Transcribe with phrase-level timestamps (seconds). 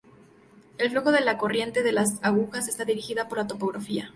[0.79, 4.09] El flujo de la corriente de las Agujas está dirigida por la topografía.